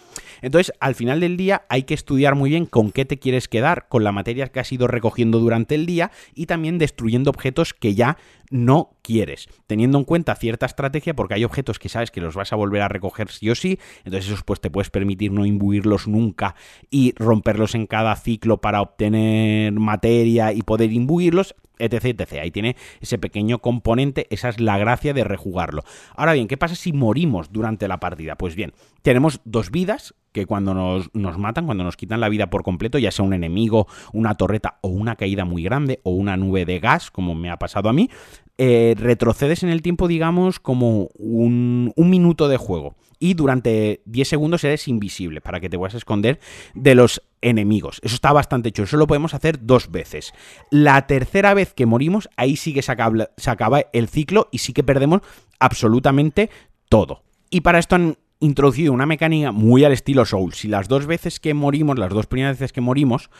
[0.42, 3.86] Entonces, al final del día hay que estudiar muy bien con qué te quieres quedar,
[3.88, 7.94] con la materia que has ido recogiendo durante el día y también destruyendo objetos que
[7.94, 8.16] ya
[8.50, 12.52] no quieres, teniendo en cuenta cierta estrategia porque hay objetos que sabes que los vas
[12.52, 16.06] a volver a recoger sí o sí, entonces esos pues te puedes permitir no imbuirlos
[16.06, 16.54] nunca
[16.90, 22.32] y romperlos en cada ciclo para obtener materia y poder imbuirlos, etc, etc.
[22.42, 25.82] Ahí tiene ese pequeño componente, esa es la gracia de rejugarlo.
[26.14, 28.36] Ahora bien, ¿qué pasa si morimos durante la partida?
[28.36, 32.50] Pues bien, tenemos dos vidas que cuando nos, nos, matan, cuando nos quitan la vida
[32.50, 36.36] por completo, ya sea un enemigo, una torreta o una caída muy grande o una
[36.36, 38.10] nube de gas, como me ha pasado a mí,
[38.58, 42.96] eh, retrocedes en el tiempo, digamos, como un, un minuto de juego.
[43.18, 46.38] Y durante 10 segundos eres invisible para que te puedas esconder
[46.74, 48.00] de los enemigos.
[48.02, 48.82] Eso está bastante hecho.
[48.82, 50.32] Eso lo podemos hacer dos veces.
[50.70, 54.58] La tercera vez que morimos, ahí sí que se acaba, se acaba el ciclo y
[54.58, 55.22] sí que perdemos
[55.58, 56.50] absolutamente
[56.88, 57.22] todo.
[57.50, 60.52] Y para esto han introducido una mecánica muy al estilo Soul.
[60.54, 63.30] Si las dos veces que morimos, las dos primeras veces que morimos,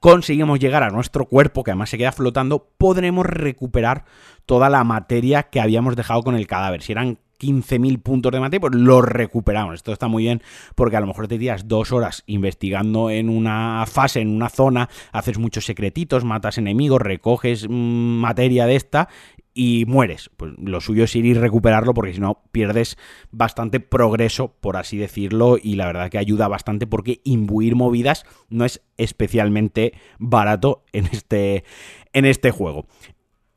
[0.00, 4.04] conseguimos llegar a nuestro cuerpo, que además se queda flotando, podremos recuperar
[4.46, 6.82] toda la materia que habíamos dejado con el cadáver.
[6.82, 9.74] Si eran 15.000 puntos de materia, pues lo recuperamos.
[9.74, 10.42] Esto está muy bien
[10.74, 14.88] porque a lo mejor te tiras dos horas investigando en una fase, en una zona,
[15.12, 19.08] haces muchos secretitos, matas enemigos, recoges mm, materia de esta
[19.54, 20.30] y mueres.
[20.36, 22.98] Pues lo suyo es ir y recuperarlo porque si no pierdes
[23.30, 28.64] bastante progreso, por así decirlo, y la verdad que ayuda bastante porque imbuir movidas no
[28.64, 31.64] es especialmente barato en este,
[32.12, 32.86] en este juego.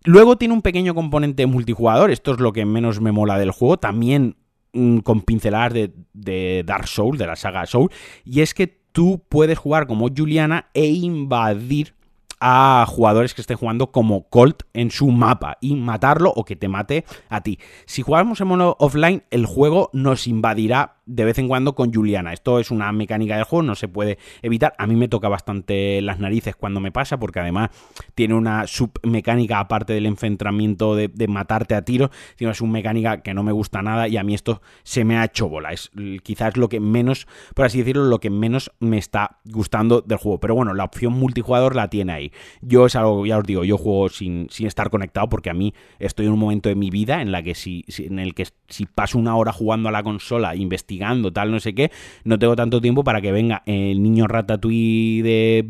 [0.08, 3.76] Luego tiene un pequeño componente multijugador, esto es lo que menos me mola del juego,
[3.76, 4.38] también
[4.72, 5.74] mm, con pinceladas
[6.14, 7.92] de, Dark Souls, de la saga Soul,
[8.24, 11.94] y es que tú puedes jugar como Juliana e invadir
[12.40, 16.70] a jugadores que estén jugando como Colt en su mapa y matarlo o que te
[16.70, 17.60] mate a ti.
[17.86, 22.34] Si jugamos en mono offline, el juego nos invadirá de vez en cuando con Juliana.
[22.34, 24.74] Esto es una mecánica del juego, no se puede evitar.
[24.78, 27.70] A mí me toca bastante las narices cuando me pasa, porque además
[28.14, 33.34] tiene una submecánica aparte del enfrentamiento de, matarte a tiro, sino es una mecánica que
[33.34, 35.72] no me gusta nada y a mí esto se me ha hecho bola.
[35.72, 35.92] Es
[36.24, 40.40] quizás lo que menos, por así decirlo, lo que menos me está gustando del juego.
[40.40, 42.32] Pero bueno, la opción multijugador la tiene ahí.
[42.62, 45.74] Yo es algo, ya os digo, yo juego sin, sin estar conectado porque a mí
[46.00, 48.86] estoy en un momento de mi vida en la que si, en el que si
[48.86, 50.97] paso una hora jugando a la consola, investigando
[51.34, 51.92] tal, no sé qué,
[52.24, 55.70] no tengo tanto tiempo para que venga el niño ratatouille de,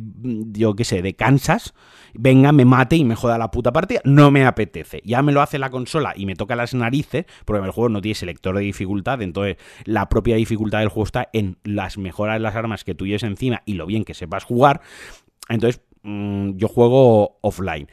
[0.51, 1.73] yo qué sé, de Kansas,
[2.13, 4.01] venga, me mate y me joda la puta partida.
[4.03, 5.01] No me apetece.
[5.05, 8.01] Ya me lo hace la consola y me toca las narices, porque el juego no
[8.01, 12.39] tiene selector de dificultad, entonces la propia dificultad del juego está en las mejoras de
[12.39, 14.81] las armas que tú lleves encima y lo bien que sepas jugar.
[15.49, 17.87] Entonces, mm, yo juego offline.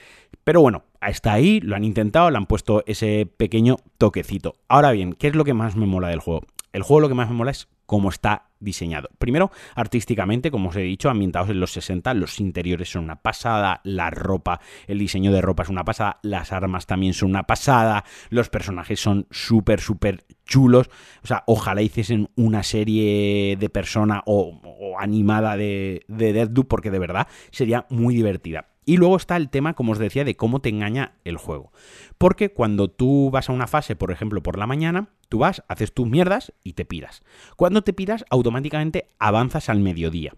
[0.44, 4.56] Pero bueno, está ahí, lo han intentado, le han puesto ese pequeño toquecito.
[4.68, 6.42] Ahora bien, ¿qué es lo que más me mola del juego?
[6.74, 9.08] El juego lo que más me mola es cómo está diseñado.
[9.18, 13.80] Primero, artísticamente, como os he dicho, ambientados en los 60, los interiores son una pasada,
[13.84, 18.04] la ropa, el diseño de ropa es una pasada, las armas también son una pasada,
[18.28, 20.90] los personajes son súper, súper chulos.
[21.22, 24.60] O sea, ojalá hiciesen una serie de persona o,
[24.98, 28.73] animada de, de Deathloop, porque de verdad sería muy divertida.
[28.84, 31.72] Y luego está el tema, como os decía, de cómo te engaña el juego.
[32.18, 35.92] Porque cuando tú vas a una fase, por ejemplo, por la mañana, tú vas, haces
[35.94, 37.22] tus mierdas y te piras.
[37.56, 40.34] Cuando te piras, automáticamente avanzas al mediodía.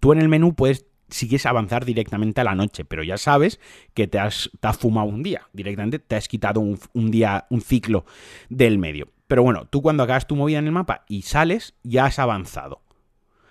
[0.00, 3.60] Tú en el menú puedes si avanzar directamente a la noche, pero ya sabes
[3.94, 8.06] que te has, fumado un día, directamente te has quitado un, un, día, un ciclo
[8.48, 9.08] del medio.
[9.28, 12.80] Pero bueno, tú cuando acabas tu movida en el mapa y sales, ya has avanzado.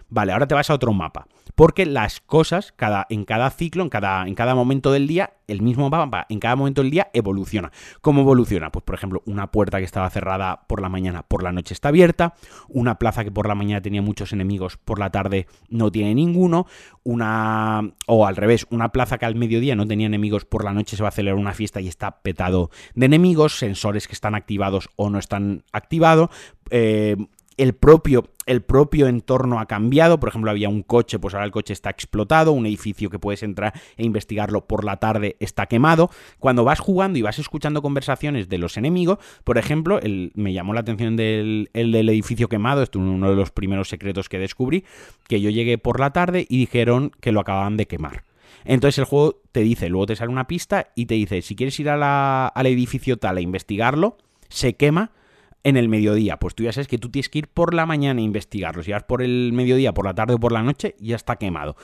[0.09, 1.27] Vale, ahora te vas a otro mapa.
[1.55, 5.61] Porque las cosas cada, en cada ciclo, en cada, en cada momento del día, el
[5.61, 7.71] mismo mapa en cada momento del día evoluciona.
[8.01, 8.71] ¿Cómo evoluciona?
[8.71, 11.89] Pues por ejemplo, una puerta que estaba cerrada por la mañana, por la noche está
[11.89, 12.35] abierta,
[12.69, 16.67] una plaza que por la mañana tenía muchos enemigos, por la tarde no tiene ninguno,
[17.03, 20.95] una o al revés, una plaza que al mediodía no tenía enemigos, por la noche
[20.95, 24.89] se va a celebrar una fiesta y está petado de enemigos, sensores que están activados
[24.95, 26.29] o no están activados,
[26.69, 27.17] eh,
[27.57, 30.19] el propio, el propio entorno ha cambiado.
[30.19, 33.43] Por ejemplo, había un coche, pues ahora el coche está explotado, un edificio que puedes
[33.43, 36.09] entrar e investigarlo por la tarde está quemado.
[36.39, 39.99] Cuando vas jugando y vas escuchando conversaciones de los enemigos, por ejemplo,
[40.35, 43.89] me llamó la atención del, el del edificio quemado, esto es uno de los primeros
[43.89, 44.85] secretos que descubrí,
[45.27, 48.23] que yo llegué por la tarde y dijeron que lo acababan de quemar.
[48.63, 51.79] Entonces el juego te dice, luego te sale una pista y te dice, si quieres
[51.79, 54.17] ir al edificio tal a investigarlo,
[54.49, 55.11] se quema
[55.63, 56.37] en el mediodía.
[56.37, 58.83] Pues tú ya sabes que tú tienes que ir por la mañana a investigarlo.
[58.83, 61.75] Si vas por el mediodía, por la tarde o por la noche, ya está quemado.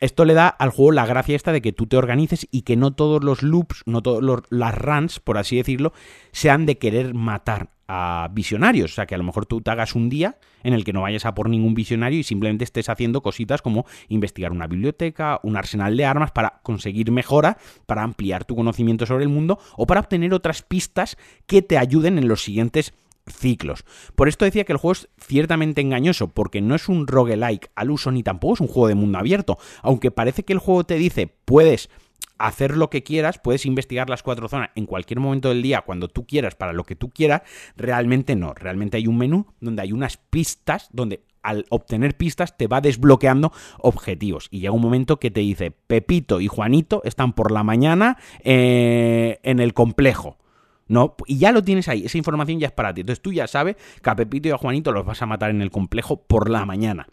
[0.00, 2.76] Esto le da al juego la gracia esta de que tú te organices y que
[2.76, 5.92] no todos los loops, no todas las runs, por así decirlo,
[6.32, 8.90] sean de querer matar a visionarios.
[8.90, 11.02] O sea, que a lo mejor tú te hagas un día en el que no
[11.02, 15.56] vayas a por ningún visionario y simplemente estés haciendo cositas como investigar una biblioteca, un
[15.56, 20.00] arsenal de armas para conseguir mejora, para ampliar tu conocimiento sobre el mundo o para
[20.00, 22.92] obtener otras pistas que te ayuden en los siguientes
[23.26, 23.84] ciclos.
[24.14, 27.90] Por esto decía que el juego es ciertamente engañoso, porque no es un roguelike al
[27.90, 29.58] uso ni tampoco es un juego de mundo abierto.
[29.82, 31.90] Aunque parece que el juego te dice, puedes
[32.38, 36.08] hacer lo que quieras, puedes investigar las cuatro zonas en cualquier momento del día, cuando
[36.08, 37.42] tú quieras, para lo que tú quieras,
[37.76, 38.52] realmente no.
[38.52, 43.52] Realmente hay un menú donde hay unas pistas, donde al obtener pistas te va desbloqueando
[43.78, 44.48] objetivos.
[44.50, 49.38] Y llega un momento que te dice, Pepito y Juanito están por la mañana eh,
[49.42, 50.38] en el complejo.
[50.88, 51.16] ¿No?
[51.26, 53.02] Y ya lo tienes ahí, esa información ya es para ti.
[53.02, 55.62] Entonces tú ya sabes que a Pepito y a Juanito los vas a matar en
[55.62, 57.08] el complejo por la mañana.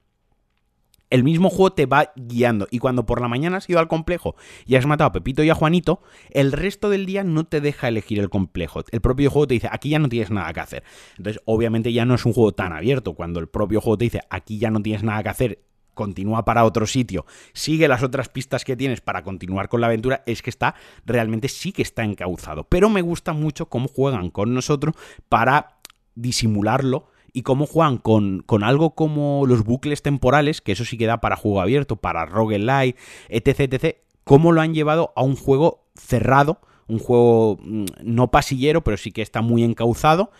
[1.09, 4.35] El mismo juego te va guiando y cuando por la mañana has ido al complejo
[4.67, 7.87] y has matado a Pepito y a Juanito, el resto del día no te deja
[7.87, 8.81] elegir el complejo.
[8.91, 10.83] El propio juego te dice, aquí ya no tienes nada que hacer.
[11.17, 13.13] Entonces, obviamente ya no es un juego tan abierto.
[13.13, 15.59] Cuando el propio juego te dice, aquí ya no tienes nada que hacer,
[15.99, 20.23] continúa para otro sitio, sigue las otras pistas que tienes para continuar con la aventura,
[20.25, 22.63] es que está, realmente sí que está encauzado.
[22.63, 24.95] Pero me gusta mucho cómo juegan con nosotros
[25.27, 25.81] para
[26.15, 31.05] disimularlo y cómo juegan con, con, algo como los bucles temporales, que eso sí que
[31.05, 35.83] da para juego abierto, para roguelite, etc, etc, cómo lo han llevado a un juego
[35.95, 40.31] cerrado, un juego mm, no pasillero, pero sí que está muy encauzado,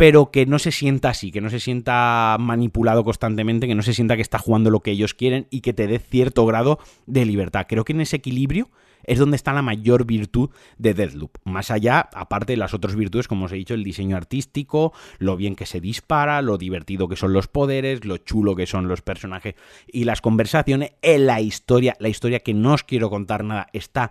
[0.00, 3.92] pero que no se sienta así, que no se sienta manipulado constantemente, que no se
[3.92, 7.26] sienta que está jugando lo que ellos quieren y que te dé cierto grado de
[7.26, 7.66] libertad.
[7.68, 8.70] Creo que en ese equilibrio
[9.04, 11.36] es donde está la mayor virtud de Deadloop.
[11.44, 15.36] Más allá, aparte de las otras virtudes, como os he dicho, el diseño artístico, lo
[15.36, 19.02] bien que se dispara, lo divertido que son los poderes, lo chulo que son los
[19.02, 19.54] personajes
[19.86, 24.10] y las conversaciones, en la historia, la historia que no os quiero contar nada, está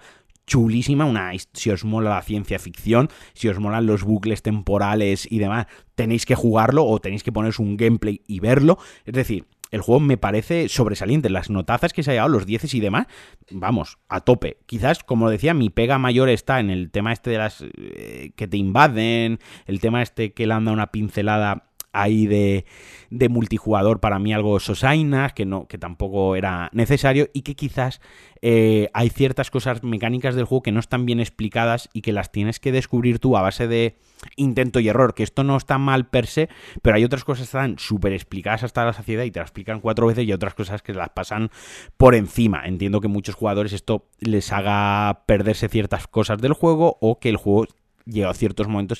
[0.49, 5.39] chulísima, una, si os mola la ciencia ficción, si os molan los bucles temporales y
[5.39, 8.79] demás, tenéis que jugarlo o tenéis que poneros un gameplay y verlo.
[9.05, 11.29] Es decir, el juego me parece sobresaliente.
[11.29, 13.05] Las notazas que se ha llevado, los 10 y demás,
[13.51, 14.57] vamos, a tope.
[14.65, 18.47] Quizás, como decía, mi pega mayor está en el tema este de las eh, que
[18.47, 22.65] te invaden, el tema este que le anda una pincelada ahí de,
[23.09, 28.01] de multijugador para mí algo sosainas, que, no, que tampoco era necesario y que quizás
[28.41, 32.31] eh, hay ciertas cosas mecánicas del juego que no están bien explicadas y que las
[32.31, 33.97] tienes que descubrir tú a base de
[34.35, 36.49] intento y error, que esto no está mal per se,
[36.81, 39.81] pero hay otras cosas que están súper explicadas hasta la saciedad y te las explican
[39.81, 41.49] cuatro veces y otras cosas que las pasan
[41.97, 42.65] por encima.
[42.65, 47.37] Entiendo que muchos jugadores esto les haga perderse ciertas cosas del juego o que el
[47.37, 47.67] juego
[48.05, 48.99] llega a ciertos momentos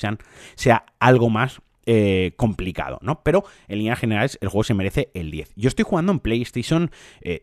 [0.56, 3.24] sea algo más eh, complicado, ¿no?
[3.24, 5.54] Pero en líneas generales el juego se merece el 10.
[5.56, 6.92] Yo estoy jugando en PlayStation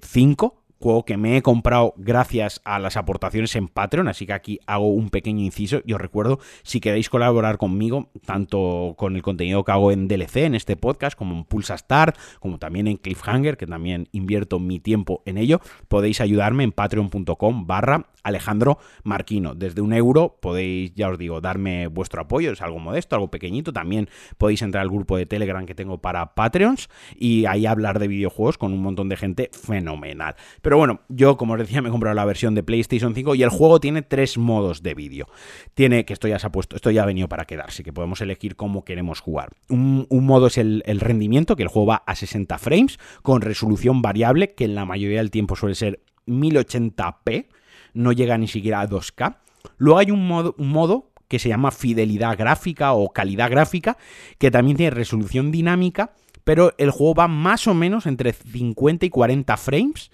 [0.02, 4.32] 5 eh, juego que me he comprado gracias a las aportaciones en Patreon, así que
[4.32, 9.22] aquí hago un pequeño inciso y os recuerdo, si queréis colaborar conmigo, tanto con el
[9.22, 12.96] contenido que hago en DLC, en este podcast, como en Pulsa Star, como también en
[12.96, 19.54] Cliffhanger, que también invierto mi tiempo en ello, podéis ayudarme en patreon.com barra Alejandro Marquino.
[19.54, 23.72] Desde un euro podéis, ya os digo, darme vuestro apoyo, es algo modesto, algo pequeñito,
[23.72, 28.08] también podéis entrar al grupo de Telegram que tengo para Patreons y ahí hablar de
[28.08, 30.34] videojuegos con un montón de gente fenomenal.
[30.66, 33.44] Pero bueno, yo como os decía me he comprado la versión de PlayStation 5 y
[33.44, 35.28] el juego tiene tres modos de vídeo.
[35.74, 38.20] Tiene, que esto ya se ha puesto, esto ya ha venido para quedarse, que podemos
[38.20, 39.50] elegir cómo queremos jugar.
[39.68, 44.54] Un, modo es el, rendimiento, que el juego va a 60 frames, con resolución variable,
[44.54, 47.46] que en la mayoría del tiempo suele ser 1080p,
[47.94, 49.36] no llega ni siquiera a 2K.
[49.78, 53.98] Luego hay un modo que se llama fidelidad gráfica o calidad gráfica,
[54.38, 56.10] que también tiene resolución dinámica,
[56.42, 60.10] pero el juego va más o menos entre 50 y 40 frames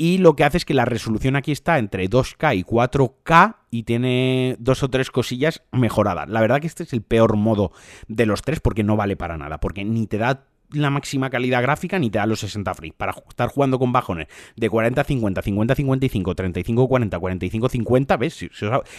[0.00, 3.82] y lo que hace es que la resolución aquí está entre 2K y 4K y
[3.82, 6.26] tiene dos o tres cosillas mejoradas.
[6.30, 7.72] La verdad que este es el peor modo
[8.08, 11.60] de los tres porque no vale para nada, porque ni te da la máxima calidad
[11.60, 12.94] gráfica ni te da los 60 frames.
[12.96, 18.48] Para estar jugando con bajones de 40 50, 50 55, 35 40, 45 50, ¿ves?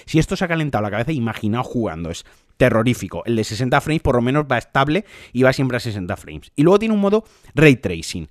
[0.06, 2.12] Si, esto se ha calentado la cabeza, imaginaos jugando.
[2.12, 2.26] Es
[2.58, 3.24] terrorífico.
[3.26, 6.52] El de 60 frames por lo menos va estable y va siempre a 60 frames.
[6.56, 7.24] Y luego tiene un modo
[7.56, 8.30] ray tracing.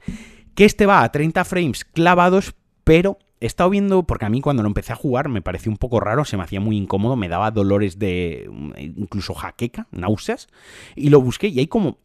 [0.54, 2.54] Que este va a 30 frames clavados,
[2.90, 5.78] pero he estado viendo, porque a mí cuando lo empecé a jugar me pareció un
[5.78, 10.48] poco raro, se me hacía muy incómodo, me daba dolores de incluso jaqueca, náuseas,
[10.96, 11.98] y lo busqué y hay como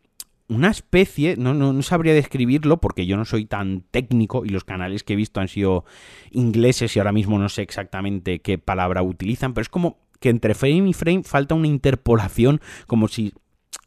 [0.47, 5.03] una especie, no, no, sabría describirlo porque yo no soy tan técnico y los canales
[5.03, 5.85] que he visto han sido
[6.29, 10.53] ingleses y ahora mismo no sé exactamente qué palabra utilizan, pero es como que entre
[10.53, 13.33] frame y frame falta una interpolación como si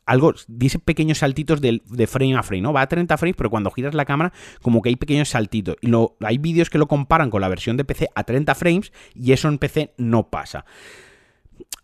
[0.09, 2.72] algo, dice pequeños saltitos de, de, frame a frame, ¿no?
[2.72, 4.32] Va a 30 frames, pero cuando giras la cámara,
[4.62, 5.76] como que hay pequeños saltitos.
[5.80, 8.92] Y lo, hay vídeos que lo comparan con la versión de PC a 30 frames
[9.14, 10.64] y eso en PC no pasa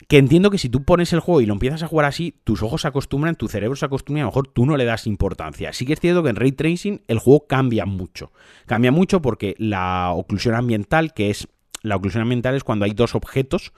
[0.08, 2.62] que entiendo que si tú pones el juego y lo empiezas a jugar así, tus
[2.62, 5.06] ojos se acostumbran, tu cerebro se acostumbra y a lo mejor tú no le das
[5.06, 5.72] importancia.
[5.72, 8.32] Sí que es cierto que en Ray Tracing el juego cambia mucho.
[8.66, 11.48] Cambia mucho porque la oclusión ambiental, que es...
[11.82, 13.74] La oclusión ambiental es cuando hay dos objetos,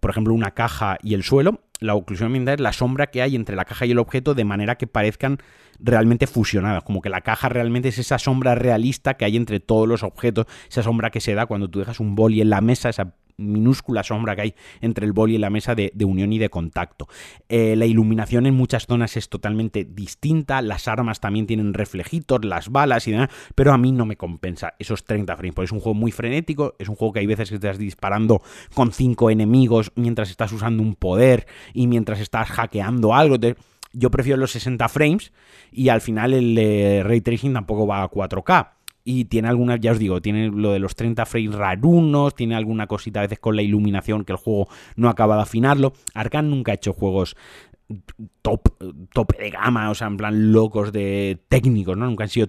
[0.00, 1.62] por ejemplo una caja y el suelo.
[1.80, 4.44] La oclusión ambiental es la sombra que hay entre la caja y el objeto de
[4.44, 5.38] manera que parezcan
[5.78, 9.86] realmente fusionadas, como que la caja realmente es esa sombra realista que hay entre todos
[9.86, 12.88] los objetos, esa sombra que se da cuando tú dejas un boli en la mesa,
[12.88, 16.48] esa minúscula sombra que hay entre el boli y la mesa de, unión y de
[16.48, 17.08] contacto.
[17.48, 22.70] Eh, la iluminación en muchas zonas es totalmente distinta, las armas también tienen reflejitos, las
[22.70, 25.80] balas y demás, pero a mí no me compensa esos 30 frames, porque es un
[25.80, 28.42] juego muy frenético, es un juego que hay veces que estás disparando
[28.74, 33.36] con 5 enemigos mientras estás usando un poder y mientras estás hackeando algo.
[33.92, 35.32] yo prefiero los 60 frames
[35.72, 38.76] y al final el ray tracing tampoco va a 4K
[39.06, 42.88] y tiene algunas, ya os digo, tiene lo de los 30 frames rarunos, tiene alguna
[42.88, 45.92] cosita a veces con la iluminación que el juego no acaba de afinarlo.
[46.12, 47.36] Arkane nunca ha hecho juegos
[48.42, 48.68] top,
[49.12, 52.06] tope de gama, o sea, en plan locos de técnicos, ¿no?
[52.06, 52.48] Nunca han sido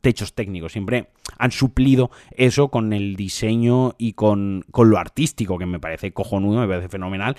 [0.00, 5.66] techos técnicos, siempre han suplido eso con el diseño y con, con lo artístico, que
[5.66, 7.36] me parece cojonudo, me parece fenomenal.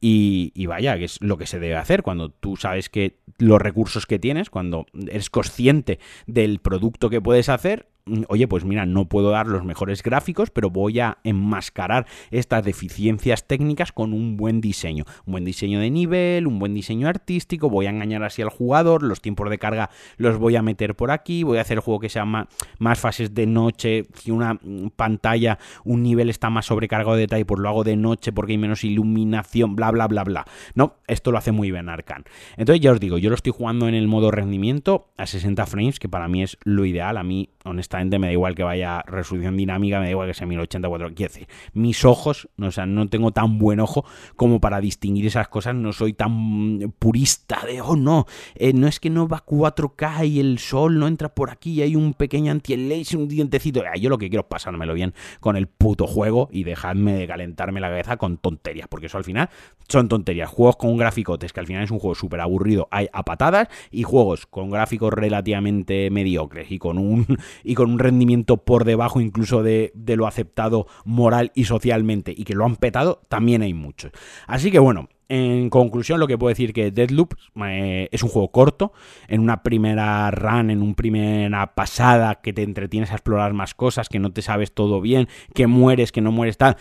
[0.00, 2.02] Y, y, vaya, que es lo que se debe hacer.
[2.02, 7.48] Cuando tú sabes que los recursos que tienes, cuando eres consciente del producto que puedes
[7.48, 7.86] hacer,
[8.28, 13.46] oye, pues mira, no puedo dar los mejores gráficos, pero voy a enmascarar estas deficiencias
[13.46, 15.04] técnicas con un buen diseño.
[15.26, 19.02] Un buen diseño de nivel, un buen diseño artístico, voy a engañar así al jugador,
[19.02, 22.00] los tiempos de carga los voy a meter por aquí, voy a hacer el juego
[22.00, 22.46] que sea más,
[22.78, 27.44] más fases de noche, si una mm, pantalla, un nivel está más sobrecargado de detalle,
[27.44, 30.44] pues lo hago de noche porque hay menos iluminación, bla, bla, bla, bla.
[30.74, 32.24] No, esto lo hace muy bien Arcan.
[32.56, 35.98] Entonces ya os digo, yo lo estoy jugando en el modo rendimiento a 60 frames,
[35.98, 39.56] que para mí es lo ideal, a mí honestamente me da igual que vaya resolución
[39.56, 41.14] dinámica, me da igual que sea 1084.
[41.14, 44.04] Quiero decir, mis ojos, o sea, no tengo tan buen ojo
[44.36, 49.00] como para distinguir esas cosas, no soy tan purista de, oh no, eh, no es
[49.00, 52.52] que no va 4K y el sol no entra por aquí y hay un pequeño
[52.52, 53.82] anti-laser, un dientecito.
[53.98, 57.80] yo lo que quiero es pasármelo bien con el puto juego y dejadme de calentarme
[57.80, 59.50] la cabeza con tonterías, porque eso al final
[59.88, 60.48] son tonterías.
[60.48, 64.02] Juegos con graficotes, que al final es un juego súper aburrido, hay a patadas, y
[64.02, 67.26] juegos con gráficos relativamente mediocres y con un,
[67.64, 72.54] y con un rendimiento por debajo incluso de, lo aceptado moral y socialmente y que
[72.54, 74.12] lo han petado, también hay muchos.
[74.46, 77.34] Así que bueno, en conclusión, lo que puedo decir que Deadloop
[77.64, 78.92] eh, es un juego corto,
[79.28, 84.08] en una primera run, en una primera pasada que te entretienes a explorar más cosas,
[84.08, 86.76] que no te sabes todo bien, que mueres, que no mueres tal.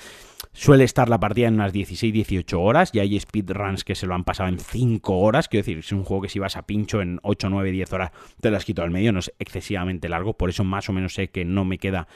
[0.54, 4.24] Suele estar la partida en unas 16-18 horas y hay speedruns que se lo han
[4.24, 5.48] pasado en 5 horas.
[5.48, 8.12] Quiero decir, es un juego que si vas a pincho en 8, 9, 10 horas
[8.42, 9.12] te lo has quitado al medio.
[9.12, 12.08] No es excesivamente largo, por eso más o menos sé que no me queda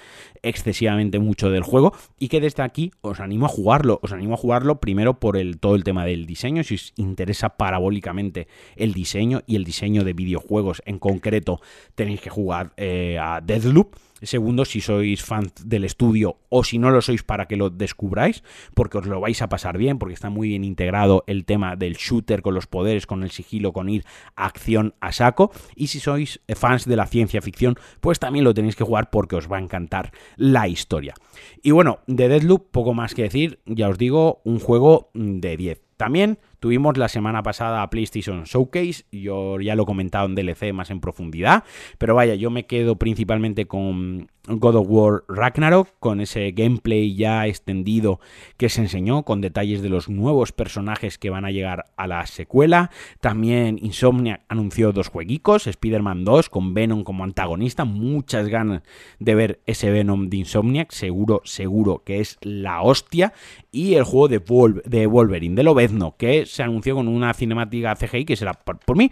[0.41, 1.93] excesivamente mucho del juego.
[2.19, 3.99] Y que desde aquí os animo a jugarlo.
[4.01, 6.63] Os animo a jugarlo primero por el, todo el tema del diseño.
[6.63, 11.61] Si os interesa parabólicamente el diseño y el diseño de videojuegos en concreto,
[11.95, 16.91] tenéis que jugar eh, a Deathloop Segundo, si sois fans del estudio o si no
[16.91, 18.43] lo sois para que lo descubráis,
[18.73, 21.95] porque os lo vais a pasar bien, porque está muy bien integrado el tema del
[21.95, 24.05] shooter con los poderes, con el sigilo, con ir
[24.35, 25.51] a acción a saco.
[25.75, 29.35] Y si sois fans de la ciencia ficción, pues también lo tenéis que jugar porque
[29.35, 31.13] os va a encantar la historia.
[31.61, 35.81] Y bueno, de Deadloop, poco más que decir, ya os digo, un juego de 10.
[35.97, 40.91] También Tuvimos la semana pasada PlayStation Showcase, yo ya lo he comentado en DLC más
[40.91, 41.65] en profundidad,
[41.97, 47.47] pero vaya, yo me quedo principalmente con God of War Ragnarok, con ese gameplay ya
[47.47, 48.19] extendido
[48.57, 52.25] que se enseñó, con detalles de los nuevos personajes que van a llegar a la
[52.27, 52.91] secuela.
[53.21, 58.83] También Insomniac anunció dos jueguicos, Spider-Man 2 con Venom como antagonista, muchas ganas
[59.19, 63.33] de ver ese Venom de Insomniac, seguro, seguro que es la hostia.
[63.71, 64.41] Y el juego de,
[64.85, 69.09] de Wolverine, de Lobezno, que se anunció con una cinemática CGI que será, por mí,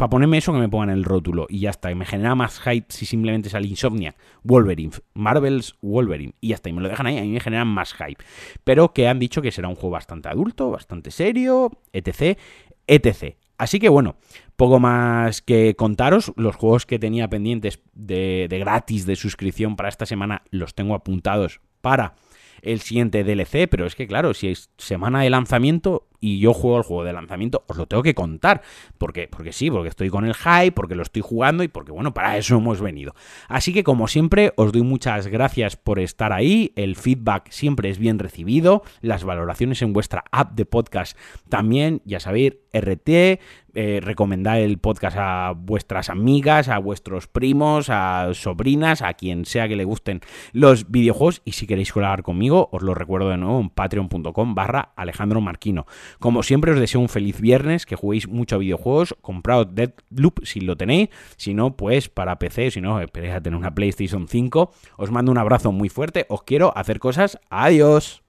[0.00, 1.90] para ponerme eso que me pongan el rótulo y ya está.
[1.90, 6.70] Y me genera más hype si simplemente sale Insomnia, Wolverine, Marvel's Wolverine y ya está.
[6.70, 8.24] Y me lo dejan ahí, a mí me generan más hype.
[8.64, 12.38] Pero que han dicho que será un juego bastante adulto, bastante serio, etc,
[12.86, 13.34] etc.
[13.58, 14.16] Así que bueno,
[14.56, 16.32] poco más que contaros.
[16.36, 20.94] Los juegos que tenía pendientes de, de gratis, de suscripción para esta semana, los tengo
[20.94, 22.14] apuntados para
[22.62, 26.78] el siguiente DLC, pero es que claro, si es semana de lanzamiento, y yo juego
[26.78, 28.62] el juego de lanzamiento, os lo tengo que contar.
[28.98, 32.12] Porque, porque sí, porque estoy con el hype, porque lo estoy jugando y porque, bueno,
[32.14, 33.14] para eso hemos venido.
[33.48, 36.72] Así que, como siempre, os doy muchas gracias por estar ahí.
[36.76, 38.82] El feedback siempre es bien recibido.
[39.00, 41.16] Las valoraciones en vuestra app de podcast
[41.48, 43.40] también, ya sabéis, RT,
[43.74, 49.68] eh, recomendar el podcast a vuestras amigas, a vuestros primos, a sobrinas, a quien sea
[49.68, 50.20] que le gusten
[50.52, 51.42] los videojuegos.
[51.44, 55.86] Y si queréis colaborar conmigo, os lo recuerdo de nuevo en patreon.com barra Alejandro Marquino.
[56.18, 60.60] Como siempre, os deseo un feliz viernes, que juguéis mucho a videojuegos, compraos Deadloop si
[60.60, 64.72] lo tenéis, si no, pues para PC, si no, esperéis a tener una PlayStation 5.
[64.96, 68.22] Os mando un abrazo muy fuerte, os quiero hacer cosas, adiós.